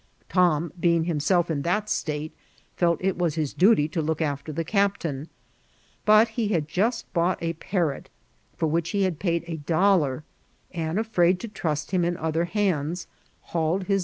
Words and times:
Tom, 0.29 0.73
being 0.79 1.03
himself 1.03 1.51
in 1.51 1.61
tlut 1.61 1.87
state, 1.87 2.35
feh 2.75 2.87
that 2.97 3.05
it 3.05 3.17
was 3.19 3.35
his 3.35 3.53
duty 3.53 3.87
to 3.89 4.01
look 4.01 4.19
after 4.19 4.51
the 4.51 4.63
captain; 4.63 5.29
but 6.05 6.29
he 6.29 6.47
had 6.47 6.67
just 6.67 7.13
bought 7.13 7.37
a 7.39 7.53
parrot, 7.53 8.09
for 8.57 8.65
which 8.65 8.89
he 8.97 9.03
had 9.03 9.19
paid 9.19 9.43
a 9.45 9.57
dollar, 9.57 10.23
and, 10.71 10.97
afraid 10.97 11.39
to 11.41 11.47
trust 11.47 11.91
him 11.91 12.03
in 12.03 12.17
other 12.17 12.45
hands, 12.45 13.05
hauled 13.41 13.83
mOUGR 13.87 13.93
KVKSIKO. 13.93 13.99